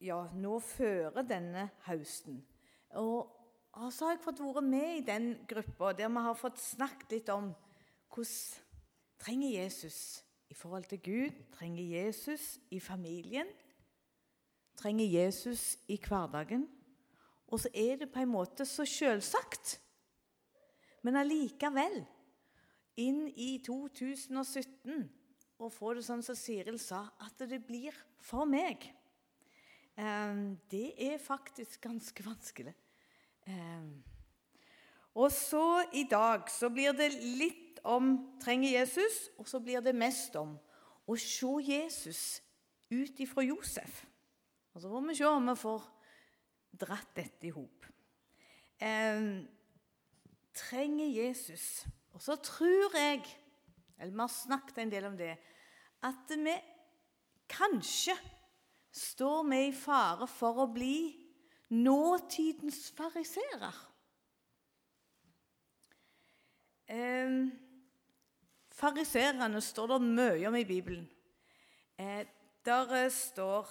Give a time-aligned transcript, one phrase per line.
[0.00, 2.40] ja, nå fører denne høsten.
[2.98, 3.34] Og,
[3.74, 7.12] så så har jeg fått være med i den gruppa der vi har fått snakket
[7.14, 7.52] litt om
[8.14, 8.64] hvordan
[9.18, 13.46] trenger Jesus i forhold til Gud, trenger Jesus i familien,
[14.76, 16.68] trenger Jesus i hverdagen.
[17.48, 19.80] Og så er det på en måte så selvsagt.
[21.02, 22.02] Men allikevel,
[22.98, 25.08] inn i 2017,
[25.58, 28.84] og få det sånn som Siril sa, at det blir for meg.
[29.98, 32.74] Ehm, det er faktisk ganske vanskelig.
[33.46, 34.04] Ehm,
[35.14, 39.94] og så i dag så blir det litt om trenger Jesus, og så blir det
[39.94, 40.54] mest om
[41.06, 42.42] å se Jesus
[42.90, 44.04] ut ifra Josef.
[44.74, 45.90] Og så får vi se om vi får
[46.78, 47.86] dratt dette i hop.
[48.78, 49.42] Eh,
[50.54, 51.86] trenger Jesus.
[52.14, 53.24] Og så tror jeg,
[53.98, 55.34] eller vi har snakket en del om det,
[56.02, 56.54] at vi
[57.50, 58.14] kanskje
[58.90, 61.12] står vi i fare for å bli
[61.74, 63.80] nåtidens fariserer.
[66.88, 67.40] Eh,
[68.78, 71.08] Fariserene står det mye om i Bibelen.
[71.98, 72.26] Eh,
[72.64, 73.66] der eh, står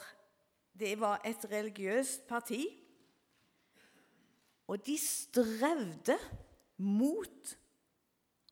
[0.78, 2.66] det var et religiøst parti,
[4.68, 6.18] og de strevde
[6.84, 7.54] mot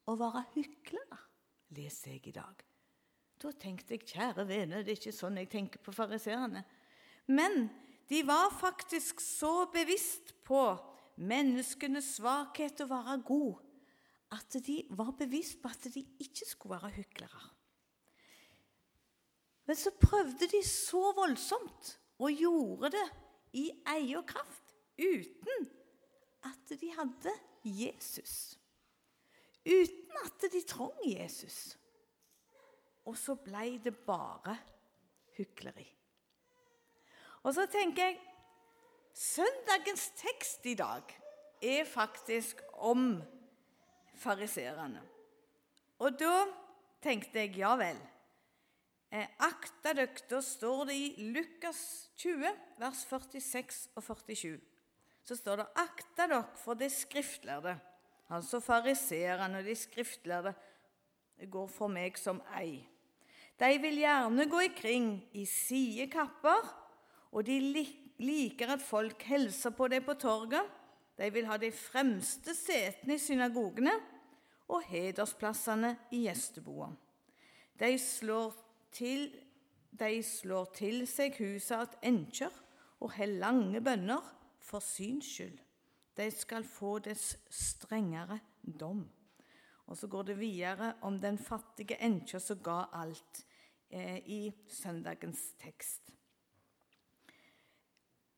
[0.07, 1.19] å være hyklere,
[1.75, 2.63] leser jeg i dag.
[3.45, 6.63] Da tenkte jeg kjære vene, det er ikke sånn jeg tenker på fariserene.
[7.29, 7.67] Men
[8.09, 10.63] de var faktisk så bevisst på
[11.21, 13.61] menneskenes svakhet og være god
[14.33, 17.43] at de var bevisst på at de ikke skulle være hyklere.
[19.69, 23.07] Men så prøvde de så voldsomt og gjorde det
[23.61, 25.69] i eierkraft uten
[26.49, 28.57] at de hadde Jesus.
[29.65, 31.77] Uten at de trong Jesus.
[33.05, 34.55] Og så ble det bare
[35.37, 35.87] hykleri.
[37.45, 38.21] Og så tenker jeg
[39.15, 41.11] Søndagens tekst i dag
[41.63, 43.21] er faktisk om
[44.19, 44.99] fariserene.
[46.03, 46.43] Og da
[46.99, 48.01] tenkte jeg ja vel.
[49.15, 51.79] Eh, akta døkter står det i Lukas
[52.19, 52.51] 20,
[52.81, 54.57] vers 46 og 47.
[55.23, 57.77] Så står det akta dere for de skriftlærde.
[58.35, 60.51] Altså fariserene og de skriftlærde
[61.51, 62.81] går for meg som ei.
[63.59, 66.67] De vil gjerne gå ikring i sidekapper,
[67.31, 67.59] og de
[68.19, 70.67] liker at folk hilser på dem på torget.
[71.15, 73.93] De vil ha de fremste setene i synagogene
[74.67, 76.89] og hedersplassene i gjesteboa.
[77.79, 78.55] De slår
[78.95, 79.29] til,
[79.91, 82.51] de slår til seg huset at enkjer
[82.99, 84.23] og har lange bønner
[84.63, 85.59] for syns skyld.
[86.15, 89.03] De skal få dess strengere dom.
[89.85, 93.45] Og så går det videre om den fattige enka som ga alt,
[93.89, 96.11] eh, i søndagens tekst.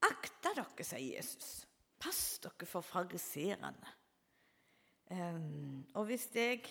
[0.04, 1.66] Akta dere, sier Jesus.
[2.00, 3.96] Pass dere for fariserene.
[5.08, 6.66] Um, og hvis jeg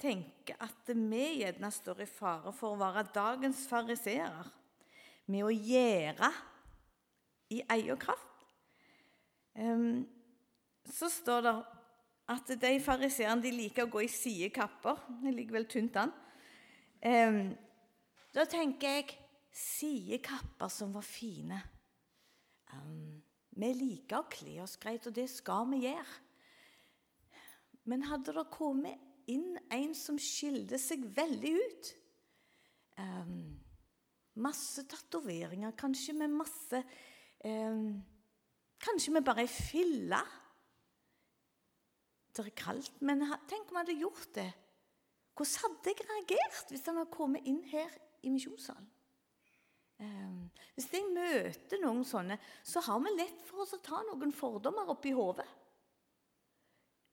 [0.00, 4.48] tenker at vi gjerne står i fare for å være dagens fariserer
[5.28, 6.30] med å gjøre
[7.52, 8.46] i eierkraft,
[9.60, 10.00] um,
[10.88, 11.54] så står det
[12.30, 15.00] at de fariseerne liker å gå i sidekapper.
[15.22, 16.12] Det ligger vel tynt an.
[17.02, 17.40] Um,
[18.32, 19.16] da tenker jeg
[19.52, 21.58] sidekapper som var fine.
[22.72, 23.22] Um,
[23.58, 26.20] vi liker å kle oss greit, og det skal vi gjøre.
[27.90, 31.90] Men hadde det kommet inn en som skilte seg veldig ut
[32.98, 33.34] um,
[34.42, 36.78] Masse tatoveringer, kanskje med masse
[38.82, 40.18] Kanskje med bare ei fille.
[42.32, 44.48] Det er kaldt, men tenk om han hadde gjort det.
[45.36, 47.92] Hvordan hadde jeg reagert hvis han hadde kommet inn her
[48.24, 48.88] i misjonssalen?
[50.02, 54.32] Ehm, hvis jeg møter noen sånne, så har vi lett for oss å ta noen
[54.34, 55.46] fordommer opp i hodet.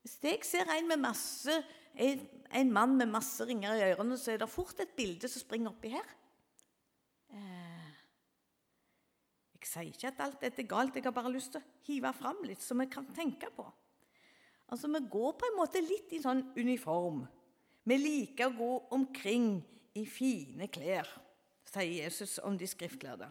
[0.03, 1.57] Hvis jeg ser en, masse,
[1.93, 2.23] en,
[2.61, 5.73] en, mann med masse ringer i ørene, så er det fort et bilde som springer
[5.73, 6.15] oppi her.
[7.35, 7.91] Eh,
[9.59, 12.13] jeg sier ikke at alt dette er galt, jeg har bare lyst til å hive
[12.15, 13.67] fram litt, så vi kan tenke på.
[14.69, 17.25] Altså, Vi går på en måte litt i sånn uniform.
[17.83, 19.57] Vi liker å gå omkring
[19.97, 21.07] i fine klær
[21.69, 23.29] sier Jesus om de skriftlærde.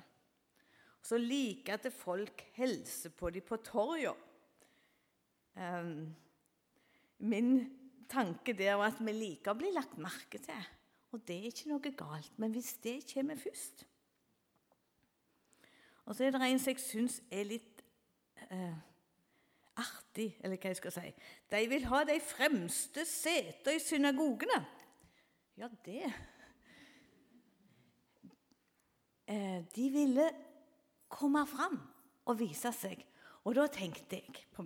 [1.03, 4.17] Så liker at folk hilser på dem på torget.
[5.59, 6.15] Um,
[7.19, 7.53] min
[8.11, 10.67] tanke der var at vi liker å bli lagt merke til.
[11.15, 13.87] Og det er ikke noe galt, men hvis det kommer først
[16.05, 17.83] Og så er det en som jeg syns er litt
[18.53, 18.77] uh,
[19.79, 21.13] artig, eller hva jeg skal si.
[21.53, 24.61] De vil ha de fremste setene i synagogene.
[25.59, 26.13] Ja, det
[29.29, 30.31] Eh, de ville
[31.13, 31.77] komme fram
[32.29, 33.03] og vise seg.
[33.45, 34.65] Og da tenkte jeg på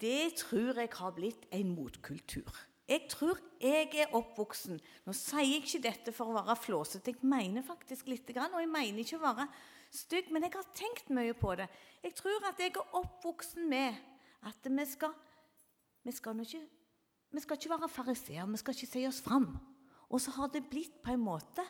[0.00, 2.52] Det tror jeg har blitt en motkultur.
[2.88, 7.28] Jeg tror jeg er oppvoksen Nå sier jeg ikke dette for å være flåsete, jeg
[7.28, 9.46] mener faktisk litt, og jeg mener ikke å være
[9.90, 11.68] stygg, men jeg har tenkt mye på det.
[12.02, 13.94] Jeg tror at jeg er oppvoksen med
[14.42, 15.12] at vi skal
[16.02, 16.60] Vi skal, ikke,
[17.30, 19.58] vi skal ikke være fariseer, vi skal ikke si oss fram.
[20.08, 21.64] Og så har det blitt på en måte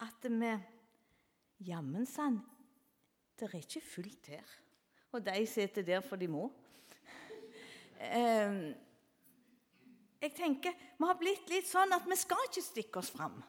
[0.00, 0.54] at vi
[1.60, 2.38] Jammen sann,
[3.36, 4.54] det er ikke fullt her.
[5.12, 6.46] Og de sitter der for de må.
[8.00, 8.74] Ehm,
[10.22, 13.42] jeg tenker, Vi har blitt litt sånn at vi skal ikke stikke oss fram.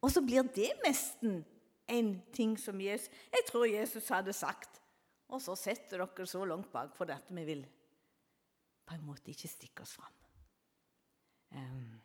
[0.00, 1.42] Og så blir det nesten
[1.88, 4.77] en ting som Jesus Jeg tror Jesus hadde sagt.
[5.28, 7.64] Og så setter dere så langt bak for at vi vil
[8.88, 10.14] på en måte ikke stikke oss fram.
[11.52, 11.98] Um,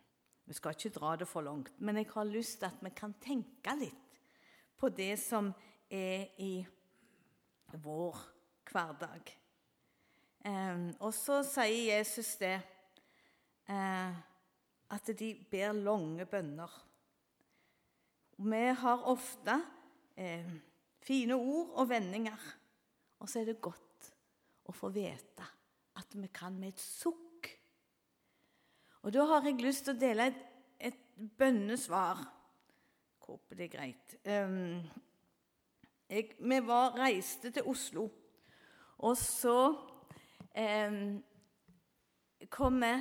[0.46, 3.16] vi skal ikke dra det for langt, men jeg har lyst til at vi kan
[3.24, 4.20] tenke litt
[4.80, 5.54] på det som
[5.88, 6.66] er i
[7.84, 8.20] vår
[8.68, 9.32] hverdag.
[10.44, 12.58] Um, og så sier Jesus det
[13.72, 14.12] uh,
[14.92, 16.74] at de ber lange bønner.
[18.44, 19.56] Vi har ofte
[20.20, 20.52] uh,
[21.04, 22.36] fine ord og vendinger,
[23.24, 24.10] og så er det godt
[24.68, 25.46] å få vite
[25.96, 27.48] at vi kan med et sukk.
[29.04, 30.42] Og da har jeg lyst til å dele et,
[30.92, 31.00] et
[31.40, 32.20] bønnesvar.
[32.20, 34.16] Jeg håper det er greit.
[34.28, 34.84] Um,
[36.12, 38.10] jeg, vi var, reiste til Oslo,
[39.04, 41.00] og så um,
[42.52, 42.94] kom vi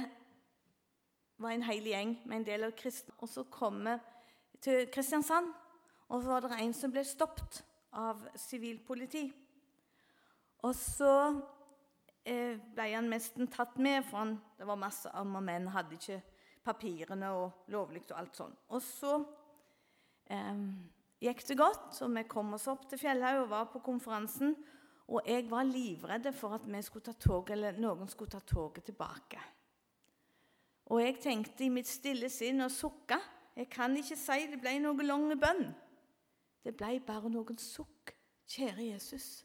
[1.43, 3.19] var en hel gjeng med en del av kristne.
[3.19, 3.99] Og så kom vi
[4.63, 5.51] til Kristiansand,
[6.09, 7.65] og så var det en som ble stoppet
[7.99, 9.27] av sivilpoliti.
[10.63, 11.13] Og så
[12.23, 16.21] Eh, ble han nesten tatt med, for han, det var masse arme menn, hadde ikke
[16.63, 18.55] papirene og lovlig og alt sånn.
[18.71, 19.17] Og så
[20.31, 20.61] eh,
[21.27, 24.55] gikk det godt, og vi kom oss opp til Fjellhaug og var på konferansen.
[25.11, 28.87] Og jeg var livredd for at vi skulle ta tog, eller noen skulle ta toget
[28.87, 29.43] tilbake.
[30.95, 33.19] Og jeg tenkte i mitt stille sinn og sukka.
[33.59, 35.73] Jeg kan ikke si det ble noen lang bønn.
[36.63, 38.15] Det ble bare noen sukk.
[38.47, 39.43] Kjære Jesus.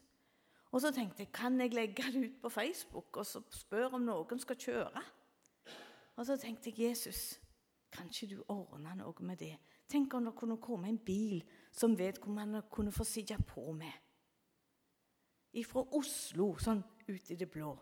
[0.68, 4.04] Og så tenkte jeg kan jeg legge det ut på Facebook og så spørre om
[4.04, 5.02] noen skal kjøre.
[6.18, 7.38] Og så tenkte jeg Jesus,
[7.92, 9.54] kan ikke du ordne noe med det?
[9.88, 11.40] Tenk om det kunne komme en bil
[11.72, 13.94] som vedkommende kunne få sitte på med.
[15.64, 17.72] Fra Oslo, sånn ut i det blå.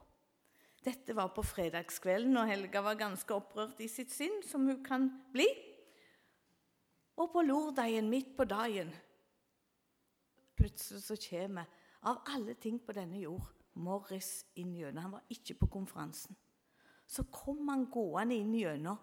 [0.87, 5.09] Dette var på fredagskvelden, og Helga var ganske opprørt i sitt sinn, som hun kan
[5.35, 5.49] bli.
[7.19, 8.93] Og på lørdagen, midt på dagen,
[10.57, 11.67] plutselig så kommer
[12.07, 15.03] av alle ting på denne jord Morris inn gjennom.
[15.03, 16.37] Han var ikke på konferansen.
[17.07, 18.99] Så kom han gående inn gjennom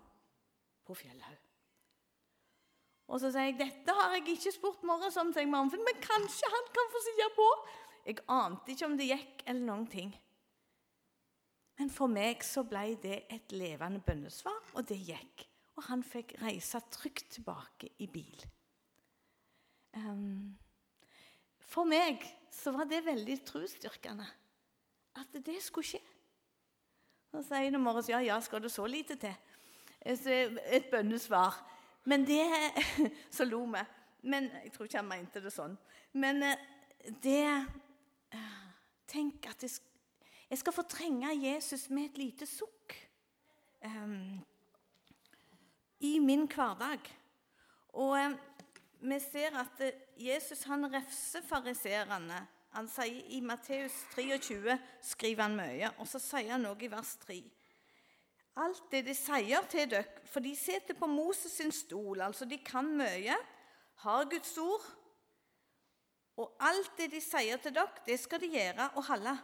[0.83, 1.39] på Fjellhaug.
[3.13, 6.49] Og så sier jeg dette har jeg ikke spurt Morris om, sier Marmfinn, men kanskje
[6.49, 7.47] han kan få sitte på.
[8.07, 10.13] Jeg ante ikke om det gikk eller noen ting.
[11.79, 15.45] Men for meg så ble det et levende bønnesvar, og det gikk.
[15.77, 18.43] Og han fikk reise trygt tilbake i bil.
[19.97, 20.53] Um,
[21.73, 22.21] for meg
[22.53, 24.27] så var det veldig trosstyrkende
[25.17, 26.01] at det skulle skje.
[27.33, 29.33] Så sier morgen ja, ja, skal det så lite til?
[30.05, 31.55] Et bønnesvar.
[32.05, 32.45] Men det
[33.37, 33.81] Så lo vi.
[34.21, 35.73] Men jeg tror ikke han mente det sånn.
[36.13, 36.61] Men eh,
[37.23, 38.59] det eh,
[39.13, 39.73] Tenk at jeg,
[40.49, 42.95] jeg skal fortrenge Jesus med et lite sukk
[43.85, 44.39] um,
[46.01, 47.11] i min hverdag.
[47.93, 48.15] Og
[49.03, 49.81] vi ser at
[50.15, 52.39] Jesus han refser fariserene.
[52.73, 57.11] Han sier I Matteus 23 skriver han mye, og så sier han noe i vers
[57.25, 57.37] 3.
[58.63, 62.57] Alt det de sier til dere, for de sitter på Moses sin stol, altså de
[62.63, 63.35] kan mye,
[64.05, 64.85] har Guds ord,
[66.37, 69.35] og alt det de sier til dere, det skal de gjøre og holde.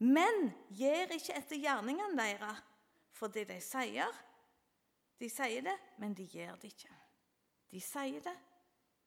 [0.00, 2.62] Men gjør ikke etter gjerningene deres,
[3.12, 4.20] for det de sier
[5.20, 6.94] De sier det, men de gjør det ikke.
[7.68, 8.32] De sier det,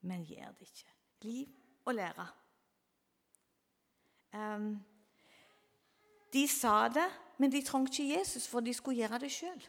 [0.04, 0.96] men gjør det ikke.
[1.22, 1.48] Liv
[1.86, 2.28] og lære.
[4.34, 4.86] Um,
[6.34, 7.08] de sa det,
[7.38, 9.66] men de trengte ikke Jesus, for de skulle gjøre det sjøl.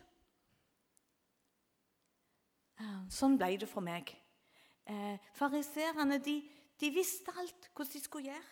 [2.81, 4.11] Um, sånn ble det for meg.
[4.89, 6.39] Uh, Fariserene de,
[6.81, 8.51] de, visste alt hvordan de skulle gjøre,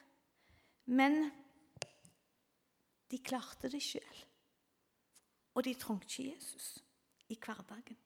[0.92, 1.18] men
[3.10, 4.24] de klarte det sjøl.
[5.54, 6.78] Og de trengte ikke Jesus
[7.28, 7.98] i hverdagen.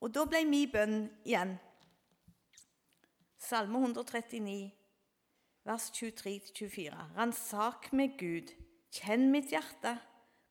[0.00, 1.56] Og da ble min bønn igjen
[3.38, 4.72] Salme 139,
[5.64, 6.90] vers 23-24.
[7.14, 8.50] Ransak meg, Gud,
[8.90, 9.92] kjenn mitt hjerte.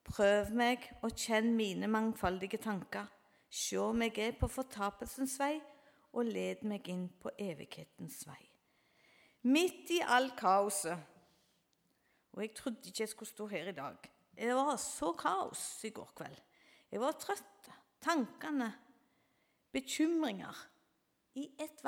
[0.07, 3.09] Prøv meg og kjenn mine mangfoldige tanker.
[3.51, 5.57] Se om jeg er på fortapelsens vei,
[6.15, 8.39] og led meg inn på evighetens vei.
[9.43, 10.97] midt i all kaoset.
[12.33, 14.09] Og jeg trodde ikke jeg skulle stå her i dag.
[14.35, 16.41] Det var så kaos i går kveld.
[16.91, 17.69] Jeg var trøtt.
[18.01, 18.71] Tankene,
[19.71, 20.55] bekymringer.
[21.35, 21.83] I et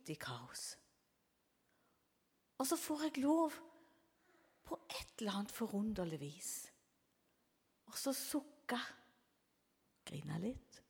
[0.00, 0.78] vanvittig kaos.
[2.58, 3.52] Og så får jeg lov
[4.64, 6.72] på et eller annet forunderlig vis.
[7.86, 8.78] Og så sukke,
[10.04, 10.82] grine litt.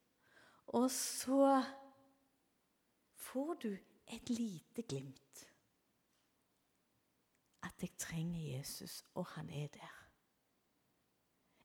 [0.67, 1.63] Og så
[3.15, 3.77] får du
[4.07, 5.47] et lite glimt.
[7.63, 9.97] At jeg trenger Jesus, og han er der.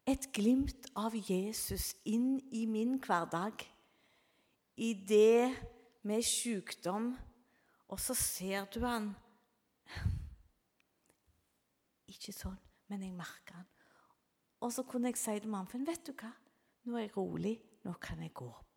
[0.07, 3.65] Et glimt av Jesus inn i min hverdag.
[4.77, 5.55] I det
[6.05, 7.15] med sykdom.
[7.87, 9.11] Og så ser du han
[12.09, 12.57] Ikke sånn,
[12.89, 13.67] men jeg merker han.
[14.63, 16.31] Og så kunne jeg si til mammaen vet du hva?
[16.85, 17.55] Nå er jeg rolig.
[17.85, 18.75] Nå kan jeg gå opp.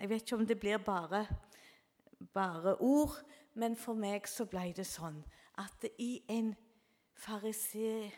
[0.00, 1.26] Jeg vet ikke om det blir bare,
[2.32, 3.14] bare ord,
[3.54, 5.24] men for meg så ble det sånn
[5.60, 6.54] at i en
[7.20, 8.14] fariseersk,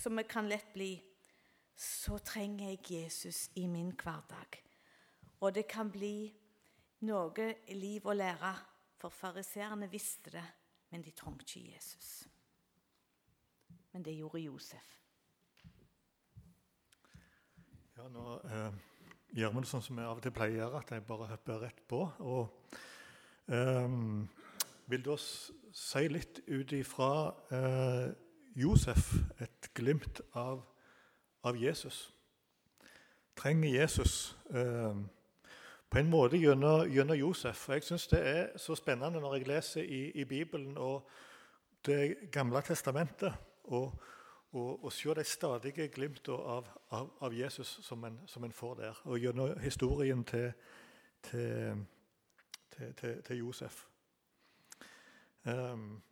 [0.00, 1.02] som jeg kan lett bli,
[1.76, 4.62] så trenger jeg Jesus i min hverdag.
[5.40, 6.34] Og det kan bli
[7.04, 8.52] noe liv å lære,
[9.00, 10.44] for fariseerne visste det,
[10.90, 12.10] men de trengte ikke Jesus.
[13.92, 14.94] Men det gjorde Josef.
[17.94, 18.72] Ja, nå eh,
[19.38, 21.82] gjør vi det sånn som vi av og til pleier, at jeg bare hopper rett
[21.90, 22.00] på.
[22.26, 22.74] Og
[23.54, 23.94] eh,
[24.90, 27.10] vil da si litt ut ifra
[27.54, 28.08] eh,
[28.58, 30.62] Josef, et glimt av,
[31.46, 32.08] av Jesus.
[33.38, 34.98] Trenger Jesus eh,
[35.94, 37.68] på en måte gjennom, gjennom Josef.
[37.68, 41.08] Og jeg syns det er så spennende når jeg leser i, i Bibelen og
[41.86, 43.32] Det gamle testamentet.
[43.64, 43.92] og
[44.54, 48.74] og, og se de stadige glimtene av, av, av, Jesus som en, som en, får
[48.74, 49.00] der.
[49.04, 50.52] Og gjennom historien til,
[51.22, 51.86] til,
[52.96, 53.84] til, til Josef.
[55.44, 56.02] Um,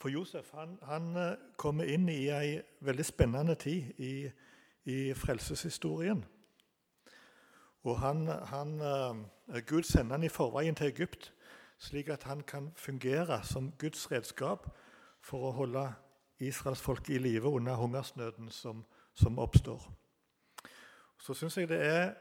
[0.00, 4.30] for Josef han, han, eh, kommer inn i ei veldig spennende tid i,
[4.84, 6.24] i frelseshistorien.
[7.82, 11.32] Og han, han, uh, Gud sender han i forveien til Egypt,
[11.78, 14.68] slik at han kan fungere som Guds redskap
[15.24, 15.86] for å holde
[16.40, 18.84] israelsfolket i live under hungersnøden som,
[19.14, 19.80] som oppstår.
[21.20, 22.12] Så syns jeg det er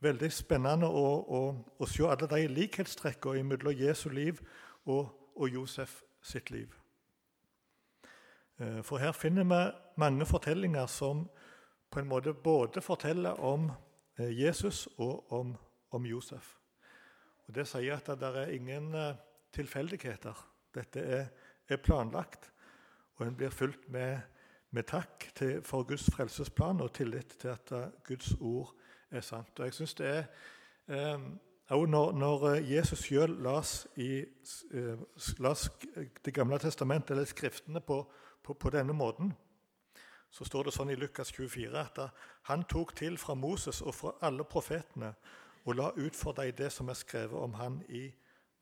[0.00, 1.40] veldig spennende å, å,
[1.78, 4.40] å se alle de likhetstrekkene mellom Jesu liv
[4.86, 6.72] og, og Josef sitt liv.
[8.60, 9.60] Eh, for her finner vi
[10.00, 11.28] mange fortellinger som
[11.90, 13.89] på en måte både forteller om eh,
[14.28, 15.56] Jesus og om,
[15.90, 16.56] om Josef.
[17.46, 19.18] Og Det sier at det er ingen eh,
[19.52, 20.46] tilfeldigheter.
[20.74, 21.26] Dette er,
[21.68, 22.52] er planlagt.
[23.18, 24.20] Og en blir fulgt med,
[24.70, 28.74] med takk til, for Guds frelsesplan og tillit til at uh, Guds ord
[29.10, 29.58] er sant.
[29.58, 30.24] Og jeg synes det er
[31.16, 33.88] um, når, når, eh, Jesus selv las,
[35.38, 35.70] las
[36.24, 38.12] Det gamle testamentet, eller Skriftene, på,
[38.42, 39.32] på, på, denne måten,
[40.30, 41.98] så står det sånn i Lukas 24 at
[42.48, 45.14] han tok til fra Moses og fra alle profetene
[45.64, 48.06] og la ut for deg det som er skrevet om han i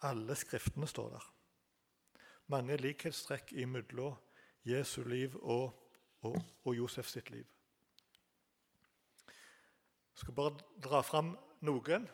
[0.02, 1.26] alle skriftene, står der.
[2.48, 4.16] Mange likhetstrekk imellom
[4.66, 5.74] Jesu liv og,
[6.22, 7.44] og, og Josef sitt liv.
[10.18, 12.08] Jeg skal bare dra fram noen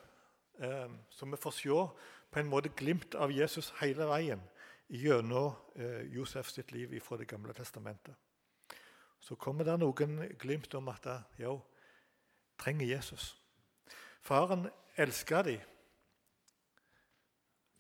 [0.61, 1.79] eh, som vi får se
[2.35, 4.43] på en måte glimt av Jesus hele veien
[4.93, 8.15] gjennom eh, Josef sitt liv fra Det gamle testamentet.
[9.25, 11.07] Så kommer det noen glimt om at
[11.39, 11.55] de
[12.61, 13.31] trenger Jesus.
[14.21, 14.67] Faren
[15.01, 15.55] elska de.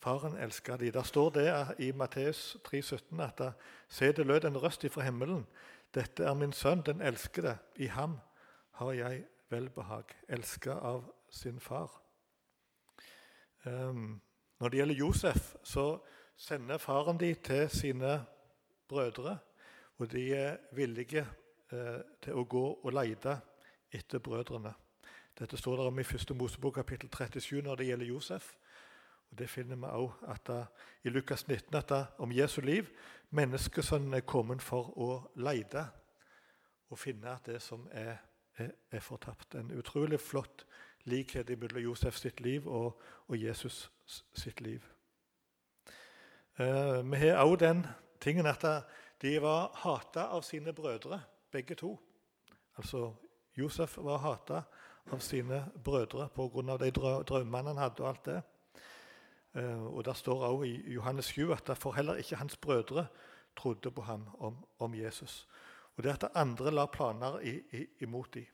[0.00, 0.90] Faren elska de.
[0.90, 3.42] Der står det i Matteus 3,17 at
[3.88, 5.46] se, det lød en røst ifra himmelen.
[5.94, 7.58] Dette er min sønn, den elskede.
[7.76, 8.18] I ham
[8.70, 10.04] har jeg velbehag.
[10.28, 12.00] Elska av sin far.
[13.66, 14.20] Um,
[14.60, 15.98] når det gjelder Josef, så
[16.36, 18.24] sender faren de til sine
[18.88, 19.38] brødre.
[19.98, 21.26] Og de er villige
[21.72, 23.38] eh, til å gå og lete
[23.94, 24.72] etter brødrene.
[25.38, 26.34] Dette står der om i 1.
[26.36, 28.54] Mosebok kapittel 37 når det gjelder Josef.
[29.30, 30.64] Og Det finner vi også
[31.04, 32.86] i Lukas 19 at da, om Jesu liv
[33.30, 35.86] menneskesønnen er kommet for å lete
[36.90, 38.16] og finne det som er,
[38.58, 39.54] er, er fortapt.
[39.54, 40.66] En utrolig flott
[41.04, 43.90] likhet mellom Josef sitt liv og, og Jesus
[44.34, 44.84] sitt liv.
[46.58, 47.86] Eh, vi har også den
[48.20, 48.64] tingen at
[49.22, 51.98] de var hata av sine brødre, begge to.
[52.76, 53.12] Altså
[53.56, 54.62] Josef var hata
[55.12, 56.76] av sine brødre pga.
[56.76, 56.90] de
[57.24, 58.02] drømmene han hadde.
[58.02, 58.42] og alt det.
[59.54, 63.06] Eh, og Der står også i Johannes 7 at derfor heller ikke hans brødre
[63.56, 65.48] trodde på ham om, om Jesus.
[65.96, 68.44] Og det at andre la planer i, i, imot dem.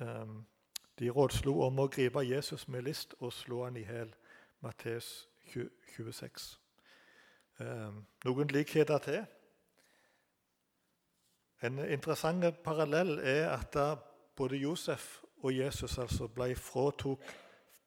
[0.00, 0.46] Um,
[0.98, 4.14] de rådslo om å gripe Jesus med list og slå han i hjel.
[4.60, 6.61] Matteus 26.
[8.24, 9.24] Noen likheter til.
[11.62, 13.94] En interessant parallell er at da
[14.36, 17.22] både Josef og Jesus altså ble, fråtok,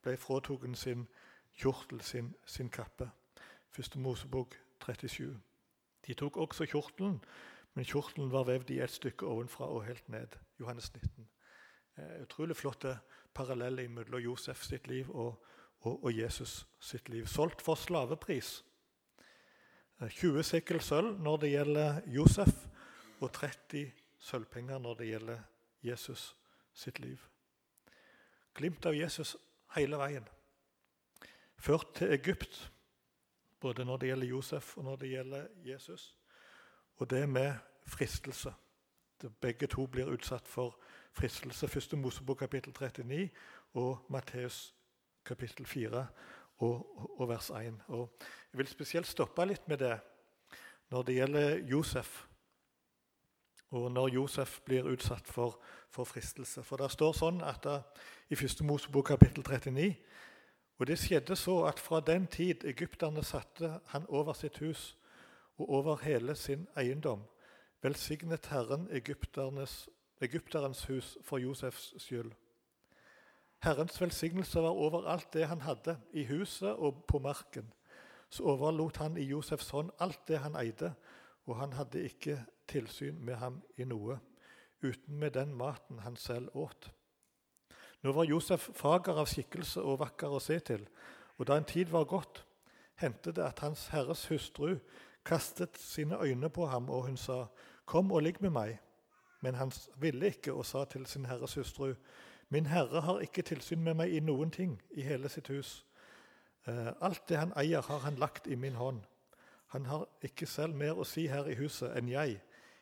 [0.04, 1.08] ble fråtogen sin
[1.56, 3.10] kjortel, sin, sin kappe.
[3.70, 4.56] Første Mosebok
[4.86, 5.42] 37.
[6.08, 7.20] De tok også kjortelen,
[7.74, 10.28] men kjortelen var vevd i et stykke ovenfra og helt ned.
[10.60, 11.28] Johannes 19.
[11.98, 12.98] Eh, utrolig flotte
[13.34, 15.44] paralleller mellom Josef sitt liv og,
[15.80, 17.26] og, og, Jesus sitt liv.
[17.28, 18.66] Solgt for slavepris.
[20.00, 22.54] 20 eh, sekkel sølv når det gjelder Josef,
[23.24, 25.40] og 30 sølvpenger når det gjelder
[25.84, 26.36] Jesus
[26.74, 27.22] sitt liv.
[28.56, 29.36] Glimt av Jesus
[29.76, 30.28] hele veien.
[31.58, 32.72] Ført til Egypt,
[33.60, 36.16] både når det gjelder Josef og når det gjelder Jesus.
[36.98, 37.54] Og det med
[37.86, 38.54] fristelse.
[39.42, 40.76] Begge to blir utsatt for
[41.16, 41.68] fristelse.
[41.68, 43.30] Første Mosebok kapittel 39
[43.74, 44.76] og Matteus
[45.26, 46.08] kapittel 4
[46.58, 47.82] og, og, vers 1.
[47.88, 48.12] Og
[48.52, 49.98] jeg vil spesielt stoppe litt med det
[50.94, 52.26] når det gjelder Josef.
[53.76, 55.60] Og når Josef blir utsatt for,
[55.90, 56.64] for fristelse.
[56.64, 57.80] For det står sånn at det,
[58.30, 58.62] i 1.
[58.64, 59.96] Mosebok kapittel 39
[60.80, 64.98] Og det skjedde så at fra den tid egypterne satte han over sitt hus
[65.58, 67.22] og over hele sin eiendom,
[67.82, 72.34] velsignet Herren egypterens hus for Josefs skyld.
[73.66, 77.74] Herrens velsignelse var over alt det han hadde, i huset og på marken.
[78.30, 80.92] Så overlot han i Josefs hånd alt det han eide,
[81.46, 82.38] og han hadde ikke
[82.70, 84.20] tilsyn med ham i noe,
[84.84, 86.92] uten med den maten han selv åt.
[88.06, 90.86] Nå var Josef fager av skikkelse og vakker å se til,
[91.38, 92.44] og da en tid var gått,
[93.02, 94.76] hendte det at Hans Herres hustru
[95.26, 97.48] kastet sine øyne på ham, og hun sa,
[97.86, 98.80] 'Kom og ligg med meg.'
[99.42, 101.94] Men han ville ikke og sa til sin herres hustru,
[102.50, 105.86] 'Min herre har ikke tilsyn med meg i noen ting i hele sitt hus.'
[106.68, 109.02] Eh, alt det han eier, har han lagt i min hånd.
[109.68, 112.40] Han har ikke selv mer å si her i huset enn jeg.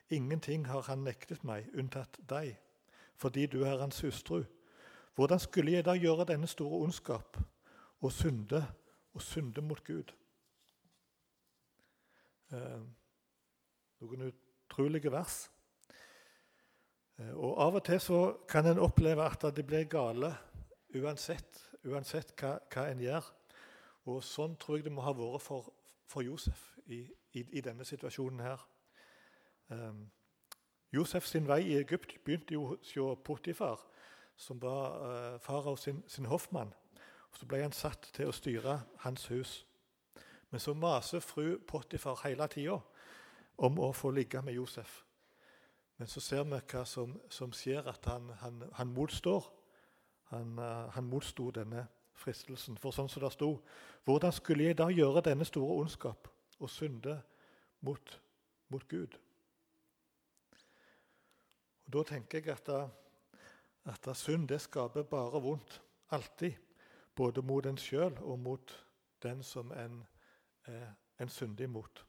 [0.09, 2.55] Ingenting har han nektet meg, unntatt deg,
[3.15, 4.43] fordi du er hans hustru.
[5.15, 7.37] Hvordan skulle jeg da gjøre denne store ondskap
[8.01, 8.65] og synde
[9.13, 10.13] og synde mot Gud?
[12.53, 12.81] Eh,
[13.99, 15.49] noen utrolige vers.
[17.23, 20.33] Eh, og Av og til så kan en oppleve at det blir gale
[20.95, 23.29] uansett, uansett hva, hva, en gjør.
[24.05, 25.71] Og Sånn tror jeg det må ha vært for,
[26.07, 28.65] for Josef i, i, i, denne situasjonen her.
[29.69, 30.09] Um,
[30.93, 33.79] Josef sin vei i Egypt begynte jo hos Potifar,
[34.37, 36.73] som var uh, farao sin, sin hoffmann.
[37.31, 39.63] Og Så ble han satt til å styre hans hus.
[40.51, 42.77] Men så maser fru Potifar hele tida
[43.57, 45.02] om å få ligge med Josef.
[46.03, 49.45] Men så ser vi hva som, som skjer, at han, han, han motstår.
[50.33, 51.85] Han, uh, han motsto denne
[52.19, 52.75] fristelsen.
[52.75, 53.47] For sånn som det sto
[54.03, 56.27] Hvordan skulle jeg da gjøre denne store ondskap
[56.59, 57.15] og synde
[57.87, 58.17] mot,
[58.67, 59.15] mot Gud?
[61.85, 62.75] Og Da tenker jeg at,
[63.95, 65.79] at synd det skaper bare vondt.
[66.11, 66.59] Alltid.
[67.15, 68.77] Både mot en sjøl og mot
[69.23, 70.01] den som en
[70.67, 72.05] er en syndig mot.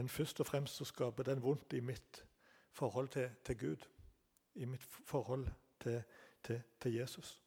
[0.00, 2.24] Men først og fremst så skaper den vondt i mitt
[2.72, 3.88] forhold til, til Gud.
[4.54, 5.48] I mitt forhold
[5.80, 6.02] til,
[6.42, 7.42] til, til, Jesus.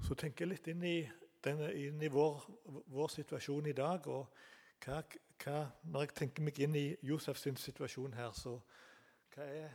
[0.00, 0.98] Så tenker jeg litt inn i,
[1.44, 2.44] denne, inn i vår,
[2.86, 4.06] vår, situasjon i dag.
[4.06, 4.28] og
[4.84, 5.02] hva,
[5.44, 8.58] hva, Når jeg tenker meg inn i Josefs situasjon her, så
[9.34, 9.70] hva, er,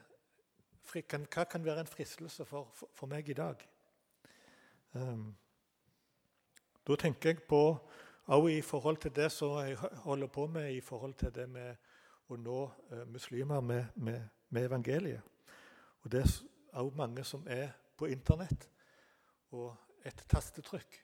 [1.07, 3.67] kan, hva kan være en fristelse for, for, meg i dag?
[4.93, 5.35] Um,
[6.87, 7.77] da tenker jeg på
[8.25, 11.75] også i forhold til det som jeg holder på med i forhold til det med
[12.29, 12.59] å nå
[12.91, 15.21] eh, muslimer med, med, med, evangeliet.
[16.03, 18.69] Og Det er òg mange som er på Internett
[19.51, 21.01] og et tastetrykk.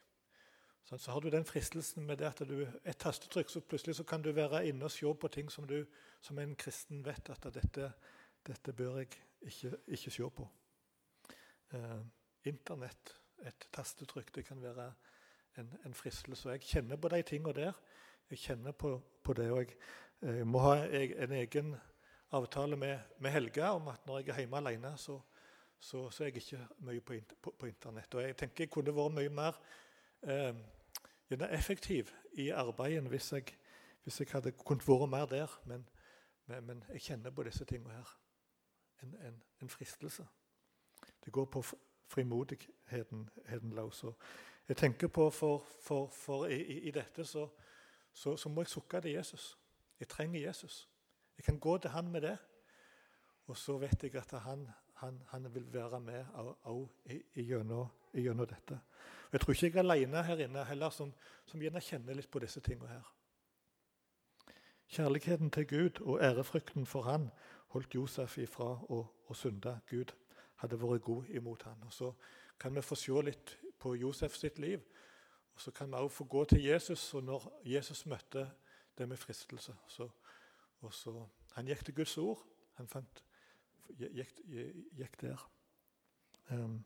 [0.84, 4.04] Så, så har du den fristelsen med det at du et tastetrykk, så plutselig så
[4.04, 5.86] kan du være inne og se på ting som du
[6.22, 7.92] som en kristen vet at dette,
[8.48, 10.50] dette bør jeg ikke, ikke se på.
[11.74, 12.02] Eh,
[12.46, 14.92] Internett, et tastetrykk, det kan være
[15.58, 16.50] en, en fristelse.
[16.50, 17.74] Og jeg kjenner på de tingene der.
[18.30, 19.52] Jeg kjenner på, på det.
[19.52, 19.78] Og jeg,
[20.22, 21.76] jeg må ha en egen
[22.32, 25.20] avtale med, med, Helga om at når jeg er hjemme alene, så,
[25.80, 28.16] så, så er jeg ikke mye på, på, på, Internett.
[28.16, 29.58] Og jeg tenker jeg kunne vært mye mer
[30.24, 30.56] eh,
[31.50, 33.56] effektiv i arbeidet hvis jeg,
[34.04, 35.60] hvis jeg hadde kunnet være mer der.
[35.66, 35.90] Men,
[36.46, 38.18] men, men, jeg kjenner på disse tingene her.
[39.04, 40.26] En, en, en fristelse.
[41.26, 41.64] Det går på
[42.08, 43.30] frimodigheten
[43.74, 44.06] løs.
[44.68, 47.48] Jeg tenker på For, for, for i, i, dette så,
[48.14, 49.58] så, så, må jeg sukke til Jesus.
[50.02, 50.90] Jeg trenger Jesus.
[51.38, 52.38] Jeg kan gå til han med det.
[53.48, 56.26] Og så vet jeg at han, han, han vil være med
[56.66, 56.90] òg
[58.14, 58.80] gjennom dette.
[59.32, 61.14] Jeg tror ikke jeg er alene her inne heller som,
[61.46, 63.12] som gjerne kjenner litt på disse tingene her.
[64.92, 67.30] Kjærligheten til Gud og ærefrykten for Han
[67.72, 69.78] holdt Josef ifra å, å synde.
[69.90, 70.12] Gud
[70.64, 71.86] hadde vært god imot han.
[71.86, 72.14] Og Så
[72.60, 74.82] kan vi få se litt på Josef sitt liv.
[75.54, 78.50] Og Så kan vi også få gå til Jesus, og når Jesus møtte
[79.02, 80.08] det med fristelse så,
[80.82, 82.40] og så, Han gikk til Guds ord.
[82.80, 83.24] Han fant,
[84.00, 84.38] gikk,
[84.96, 85.42] gikk der.
[86.52, 86.78] Um,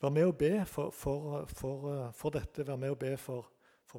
[0.00, 2.64] vær med å be for, for, for, for, dette.
[2.66, 3.50] Vær med å be for,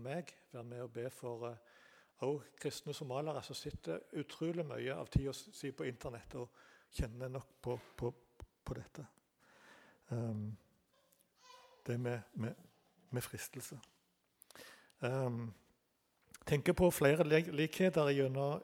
[0.02, 0.34] meg.
[0.54, 5.72] Vær med å be for uh, kristne somaliere som sitter utrolig mye av tida si
[5.72, 6.50] på Internett og
[6.98, 8.12] kjenner nok på, på,
[8.66, 9.06] på dette.
[10.10, 10.50] Um,
[11.88, 12.56] det med, med,
[13.14, 13.78] med fristelse.
[15.06, 15.54] Um,
[16.48, 18.64] tenker på flere likheter gjennom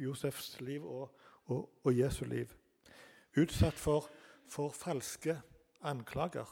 [0.00, 1.10] Josefs liv og,
[1.44, 2.50] og, og, Jesu liv.
[3.36, 4.08] Utsatt for,
[4.48, 5.36] for falske
[5.82, 6.48] anklager.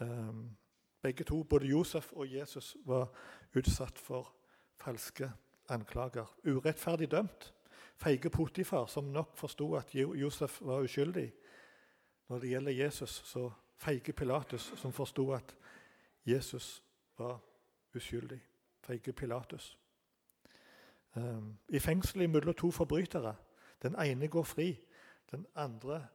[0.00, 0.56] Um,
[1.02, 3.10] begge to, både Josef og Jesus, var
[3.54, 4.32] utsatt for
[4.80, 5.30] falske
[5.68, 6.26] anklager.
[6.44, 7.52] Urettferdig dømt.
[7.96, 11.32] Feige Potifar, som nok forsto at Josef var uskyldig.
[12.28, 15.56] Når det gjelder Jesus, så feige Pilatus, som forsto at
[16.26, 16.82] Jesus
[17.18, 17.38] var
[17.94, 18.40] uskyldig.
[18.82, 19.78] Feige Pilatus.
[21.16, 23.34] Um, I fengselet mellom to forbrytere.
[23.82, 24.80] Den ene går fri,
[25.30, 26.06] den andre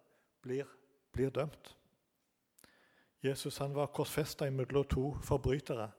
[0.41, 0.65] blir,
[1.11, 1.77] blir dømt.
[3.23, 5.91] Jesus han var korsfesta mellom to forbrytere.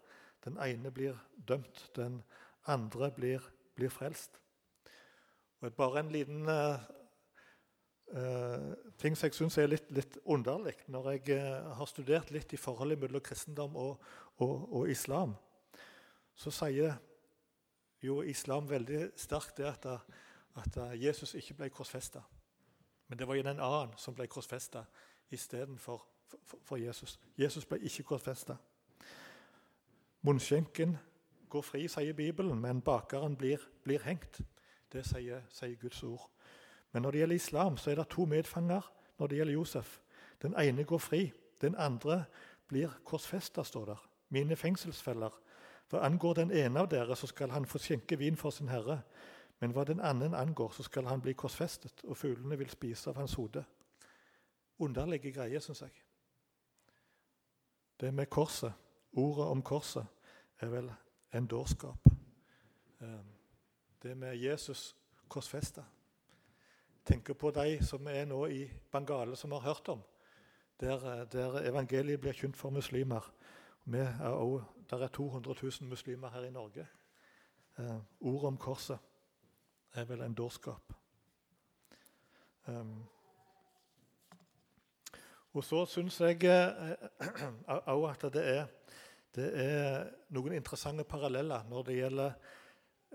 [0.45, 1.17] Den ene blir
[1.49, 2.23] dømt, den
[2.67, 3.43] andre blir,
[3.75, 4.41] blir frelst.
[5.61, 6.79] Og Bare en liten uh,
[8.15, 12.53] uh, ting som jeg syns er litt, litt underlig, når jeg uh, har studert litt
[12.55, 14.05] i forholdet mellom kristendom og,
[14.37, 15.35] og, og, islam,
[16.39, 16.95] så sier
[18.03, 19.87] jo islam veldig sterkt det at,
[20.57, 22.23] at Jesus ikke ble korsfesta.
[23.09, 24.85] Men det var en annen som ble korsfesta
[25.35, 26.05] istedenfor
[26.45, 27.19] for, for Jesus.
[27.39, 28.57] Jesus ble ikke korsfesta.
[30.23, 30.97] Munnskjenken
[31.49, 34.41] går fri, sier Bibelen, men bakeren blir, blir hengt.
[34.93, 36.29] Det sier, sier, Guds ord.
[36.93, 38.85] Men når det gjelder islam, så er det to medfanger
[39.19, 39.99] når det gjelder Josef.
[40.43, 42.25] Den ene går fri, den andre
[42.69, 44.09] blir korsfesta, står der.
[44.29, 45.33] Mine fengselsfeller.
[45.89, 49.01] Hva angår den ene av dere, så skal han få skjenke vin for sin herre.
[49.61, 53.17] Men hva den andre angår, så skal han bli korsfestet, og fuglene vil spise av
[53.19, 53.65] hans hode.
[54.79, 55.97] Underlige greier, syns jeg.
[58.01, 58.73] Det med korset,
[59.13, 60.07] ordet om korset,
[60.61, 60.93] er vel
[61.35, 62.07] en dårskap.
[63.01, 63.33] Um,
[64.03, 64.97] det med Jesus
[65.29, 65.83] korsfesta.
[67.05, 70.03] Tenker på de som er nå i Bangale, som har hørt om,
[70.81, 73.33] der, der evangeliet blir kjent for muslimer.
[73.85, 76.87] Vi er også, der er 200 000 muslimer her i Norge.
[77.79, 78.99] Eh, ordet om korset
[79.93, 80.93] er vel en dårskap.
[82.67, 83.05] Um,
[85.53, 88.67] og så syns jeg òg eh, at det er,
[89.35, 92.35] det er noen interessante paralleller når det gjelder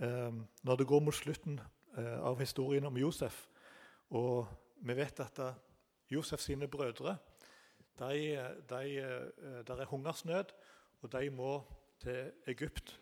[0.01, 0.33] eh,
[0.63, 1.59] når det går mot slutten
[1.97, 3.45] eh, av historien om Josef.
[4.09, 4.47] Og
[4.81, 5.61] vi vet at eh,
[6.11, 7.17] Josef sine brødre
[7.99, 8.17] de,
[8.69, 10.53] de, eh, Der er hungersnød,
[11.03, 11.63] og de må
[11.99, 12.99] til Egypt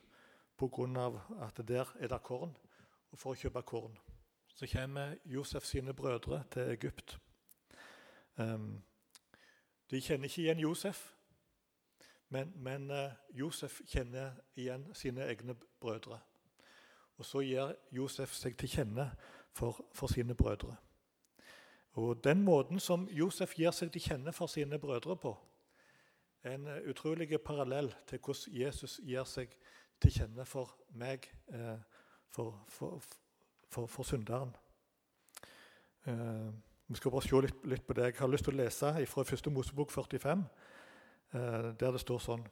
[0.58, 1.12] pga.
[1.42, 2.58] at der er det korn,
[3.12, 3.98] og for å kjøpe korn.
[4.56, 7.20] Så kommer Josef sine brødre til Egypt.
[8.38, 8.84] Um,
[9.92, 11.14] de kjenner ikke igjen Josef,
[12.30, 16.20] men, men uh, Josef kjenner igjen sine egne brødre.
[17.18, 19.12] Og så gir Josef seg til kjenne
[19.54, 20.76] for, for, sine brødre.
[21.94, 25.36] Og Den måten som Josef gir seg til kjenne for sine brødre på,
[26.44, 29.54] en utrolig parallell til hvordan Jesus gir seg
[30.02, 31.28] til kjenne for meg,
[32.32, 33.02] for, for,
[33.70, 34.56] for, for, synderen.
[36.06, 36.50] Eh,
[36.88, 38.10] vi skal bare se litt, litt, på det.
[38.10, 39.52] Jeg har lyst til å lese fra 1.
[39.54, 40.44] Mosebok 45,
[41.34, 42.48] eh, der det står sånn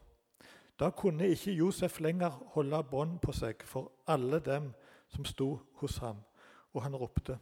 [0.80, 4.70] da kunne ikke Josef lenger holde bånd på seg for alle dem
[5.12, 5.50] som sto
[5.82, 6.22] hos ham,
[6.74, 7.36] og han ropte,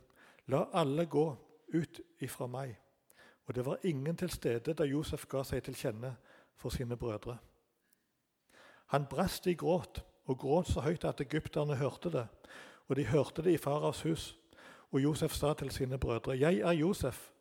[0.47, 1.25] La alle gå
[1.73, 2.71] ut ifra meg.
[3.45, 6.15] Og det var ingen til stede da Josef ga seg til kjenne
[6.57, 7.37] for sine brødre.
[8.87, 12.27] Han brast i gråt, og gråt så høyt at egypterne hørte det,
[12.87, 14.37] og de hørte det i faras hus.
[14.91, 17.31] Og Josef sa til sine brødre, Jeg er Josef.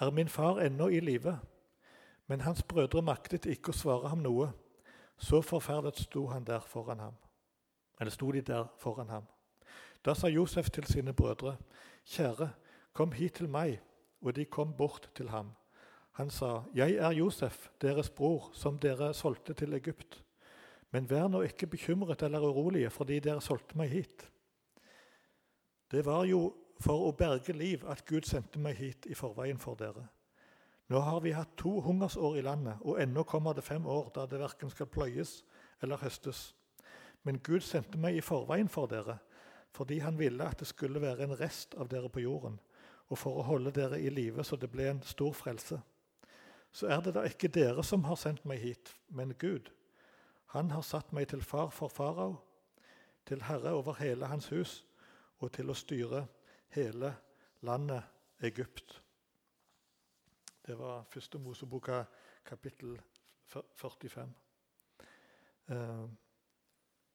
[0.00, 1.40] Er min far ennå i live?
[2.26, 4.52] Men hans brødre maktet ikke å svare ham noe.
[5.18, 7.14] Så forferdet sto han der foran ham.
[8.00, 9.24] Eller sto de der foran ham.
[10.04, 11.56] Da sa Josef til sine brødre,
[12.06, 12.50] Kjære,
[12.92, 13.80] kom hit til meg.
[14.20, 15.50] Og de kom bort til ham.
[16.16, 20.22] Han sa, Jeg er Josef, deres bror, som dere solgte til Egypt.
[20.90, 24.24] Men vær nå ikke bekymret eller urolige fordi dere solgte meg hit.
[25.92, 29.76] Det var jo for å berge liv at Gud sendte meg hit i forveien for
[29.76, 30.06] dere.
[30.88, 34.24] Nå har vi hatt to hungersår i landet, og ennå kommer det fem år da
[34.30, 35.40] det verken skal pløyes
[35.82, 36.54] eller høstes.
[37.26, 39.18] Men Gud sendte meg i forveien for dere,
[39.74, 42.60] fordi han ville at det skulle være en rest av dere på jorden,
[43.10, 45.80] og for å holde dere i live så det ble en stor frelse.
[46.76, 49.70] Så er det da ikke dere som har sendt meg hit, men Gud.
[50.52, 52.34] Han har satt meg til far for farao,
[53.26, 54.82] til herre over hele hans hus,
[55.38, 56.26] og til å styre
[56.76, 57.14] hele
[57.64, 58.04] landet
[58.44, 58.98] Egypt.
[60.66, 62.02] Det var første Moseboka,
[62.44, 63.00] kapittel
[63.46, 64.34] 45.
[65.72, 66.04] Eh,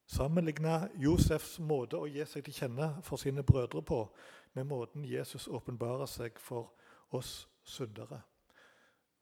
[0.06, 4.02] Sammenligna Josefs måte å gi seg til kjenne for sine brødre på
[4.58, 6.74] med måten Jesus åpenbarer seg for
[7.14, 8.24] oss syndere.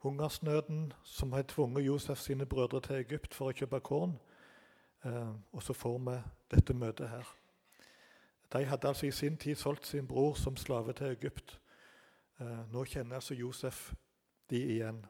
[0.00, 4.16] Hungersnøden som har tvunget Josef sine brødre til Egypt for å kjøpe korn.
[5.04, 6.16] Eh, og så får vi
[6.50, 7.28] dette møtet her.
[8.52, 11.60] De hadde altså i sin tid solgt sin bror som slave til Egypt.
[12.40, 13.92] Eh, nå kjenner altså Josef
[14.50, 15.06] de igjen.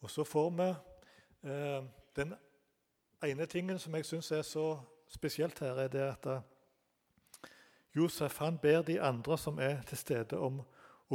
[0.00, 0.68] Og så får vi
[1.50, 1.84] eh,
[2.16, 2.34] den
[3.22, 6.40] ene tingen som jeg syns er så spesielt her, er det at eh,
[7.96, 10.66] Josef han ber de andre som er til stede, om å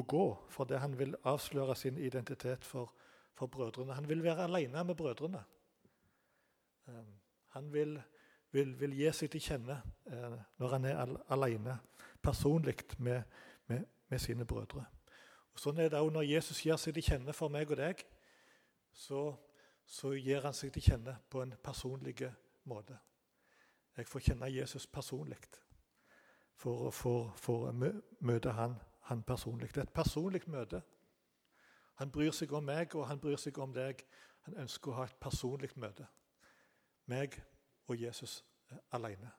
[0.04, 2.94] gå, fordi han vil avsløre sin identitet for,
[3.34, 3.94] for brødrene.
[3.94, 5.44] Han vil være alene med brødrene.
[6.88, 7.14] Um,
[7.50, 8.02] han vil,
[8.52, 9.80] vil, vil, gi seg til kjenne
[10.12, 11.78] uh, når han er al alene,
[12.22, 13.22] personlig med,
[13.68, 14.86] med, med, sine brødre.
[15.54, 18.04] Og Sånn er det òg når Jesus gir seg til kjenne for meg og deg.
[18.92, 19.36] Så
[19.86, 22.18] så gir han seg til kjenne på en personlig
[22.66, 22.98] måte.
[23.98, 25.38] Jeg får kjenne Jesus personlig
[26.56, 27.72] for å
[28.26, 28.76] møte han,
[29.06, 29.70] han personlig.
[29.70, 30.82] Det er et personlig møte.
[31.96, 34.02] Han bryr seg om meg, og han bryr seg om deg.
[34.48, 36.08] Han ønsker å ha et personlig møte.
[37.06, 37.38] Meg
[37.88, 38.44] og Jesus
[38.92, 39.32] alene.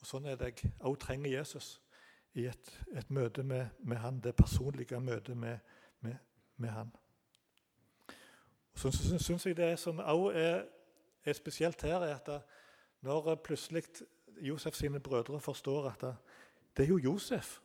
[0.00, 1.78] Og Sånn er det jeg òg trenger Jesus
[2.34, 5.58] i et, et møte med, med, han, det personlige møtet med,
[6.00, 6.18] med,
[6.56, 6.90] med han.
[8.74, 10.64] Så syns jeg det som òg er,
[11.24, 12.30] er, spesielt her, er at
[13.06, 13.84] når plutselig
[14.42, 16.08] Josef sine brødre forstår at
[16.76, 17.60] det er jo Josef,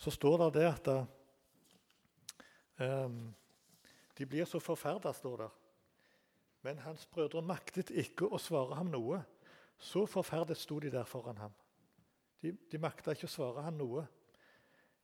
[0.00, 0.88] så står det det at
[2.80, 3.34] um,
[4.18, 5.48] De blir så forferda, står det.
[6.62, 9.22] Men hans brødre maktet ikke å svare ham noe.
[9.80, 11.52] Så forferdet sto de der foran ham.
[12.40, 14.04] De, de makta ikke å svare ham noe.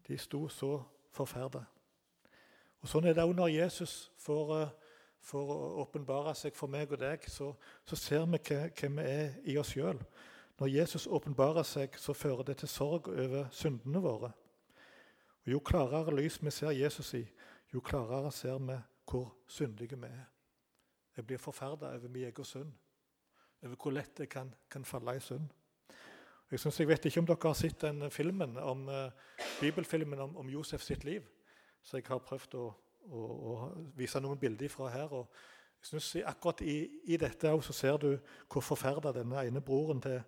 [0.08, 0.74] De sto så
[1.16, 1.64] forferda.
[2.86, 4.52] Sånn er det òg når Jesus får
[5.26, 7.50] får å åpenbare seg for meg og deg, så,
[7.86, 9.98] så ser vi hvem vi er i oss sjøl.
[10.60, 14.30] Når Jesus åpenbarer seg, så fører det til sorg over syndene våre.
[15.46, 17.22] Og Jo klarere lys vi ser Jesus i,
[17.74, 20.24] jo klarere ser vi hvor syndige vi er.
[21.16, 22.72] Jeg blir forferda over min egen synd,
[23.62, 25.48] over hvor lett jeg kan, kan falle i synd.
[26.50, 29.10] Jeg, synes, jeg vet ikke om dere har sett den filmen om, eh,
[29.60, 31.22] bibelfilmen om, om Josef sitt liv.
[31.82, 32.66] Så jeg har prøvd å
[33.10, 33.54] å, å
[33.96, 35.12] vise noen bilder fra her.
[35.12, 35.30] og
[35.80, 36.76] jeg synes Akkurat i,
[37.12, 38.10] i dette så ser du
[38.48, 40.20] hvor forferda denne ene broren til,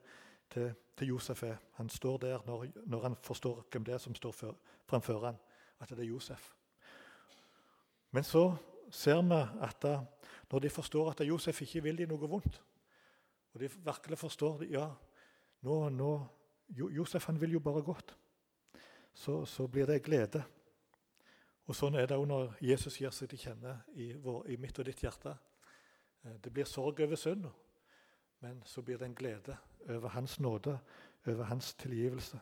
[0.51, 1.57] til, til, Josef er.
[1.73, 4.57] Han står der når, når, han forstår hvem det er som står for,
[4.87, 5.37] framfor ham,
[5.81, 6.53] at det er Josef.
[8.11, 8.57] Men så
[8.91, 10.01] ser vi at da,
[10.51, 12.63] når de forstår at Josef ikke vil dem noe vondt,
[13.55, 14.87] og de virkelig forstår ja,
[15.61, 16.13] nå, nå,
[16.69, 18.17] Josef han vil jo bare godt,
[19.15, 20.43] så, så blir det glede.
[21.69, 24.79] Og Sånn er det òg når Jesus gir seg til kjenne i, vår, i, mitt
[24.81, 25.35] og ditt hjerte.
[26.25, 27.49] Eh, det blir sorg over synd,
[28.41, 29.57] men så blir det en glede
[29.88, 30.79] over Hans nåde,
[31.27, 32.41] over Hans tilgivelse.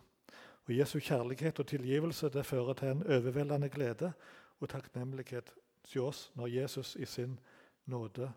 [0.66, 4.12] Og Jesu kjærlighet og tilgivelse det fører til en overveldende glede
[4.61, 7.38] og takknemlighet til oss når Jesus i sin
[7.87, 8.33] nåde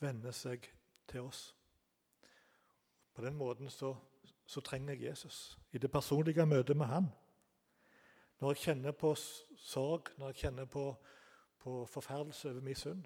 [0.00, 0.70] vender seg
[1.08, 1.54] til oss.
[3.14, 3.94] På den måten så,
[4.46, 7.08] så trenger jeg Jesus i det personlige møtet med Han.
[8.40, 9.14] Når jeg kjenner på
[9.56, 10.94] sorg, når jeg kjenner på,
[11.58, 13.04] på forferdelse over min synd,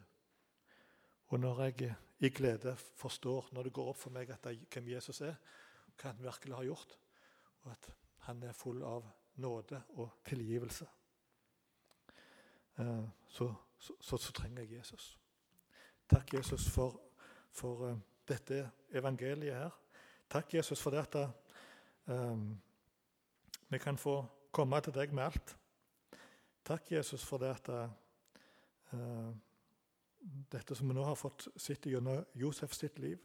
[1.29, 5.21] og når jeg i glede forstår, når det går opp for meg jeg, hvem Jesus
[5.21, 5.37] er,
[5.99, 6.99] hva han virkelig har gjort,
[7.63, 7.91] og at
[8.27, 9.07] han er full av
[9.39, 10.87] nåde og tilgivelse,
[12.79, 15.19] eh, så, så, så, så trenger jeg Jesus.
[16.09, 17.01] Takk, Jesus, for,
[17.53, 18.63] for uh, dette
[18.97, 19.75] evangeliet her.
[20.31, 21.29] Takk, Jesus, for dette.
[22.07, 22.61] um,
[23.69, 25.57] vi kan få komme til deg med alt.
[26.65, 29.37] Takk, Jesus, for det at uh,
[30.53, 33.19] dette som vi nå har fått sitte gjennom Josef sitt liv.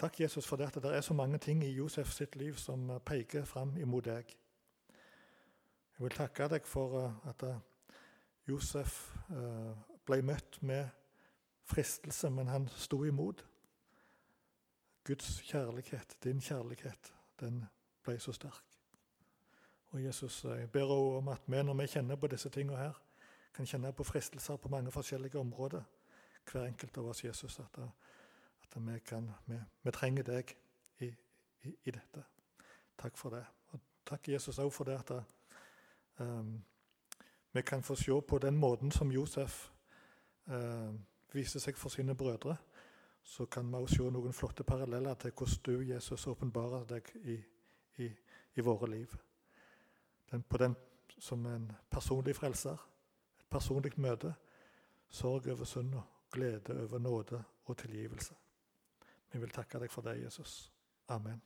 [0.00, 0.80] Takk, Jesus, for dette.
[0.80, 4.36] det er så mange ting i Josef sitt liv som peker fram imot deg.
[5.92, 7.58] Jeg vil takke deg for uh, at uh,
[8.48, 9.12] Josef
[10.06, 10.88] ble møtt med
[11.70, 13.44] fristelse, men han sto imot.
[15.04, 17.64] Guds kjærlighet, din kjærlighet, den
[18.04, 18.64] ble så sterk.
[19.90, 22.98] Og Jesus, jeg ber også om at vi, når vi kjenner på disse tingene her,
[23.54, 25.82] kan kjenne på fristelser på mange forskjellige områder.
[26.52, 27.78] Hver enkelt av oss, Jesus, at,
[28.62, 30.56] at vi, kan, vi, vi, trenger deg
[30.98, 31.06] i,
[31.62, 32.24] i, i, dette.
[32.98, 33.44] Takk for det.
[33.70, 35.12] Og takk, Jesus, òg for det at
[36.18, 36.56] um,
[37.52, 39.70] vi kan få se på den måten som Josef
[40.46, 40.94] uh,
[41.32, 42.56] viser seg for sine brødre.
[43.22, 47.40] Så kan vi også se noen flotte paralleller til hvordan du, Jesus, åpenbarer deg i,
[47.98, 48.10] i,
[48.54, 49.16] i våre liv.
[50.30, 50.76] Den, på den
[51.18, 52.76] som en personlig frelser,
[53.50, 54.34] personlig møte,
[55.08, 58.34] sorg over synda, glede over nåde og tilgivelse.
[59.32, 60.72] Vi vil takke deg for det, Jesus.
[61.08, 61.42] Amen.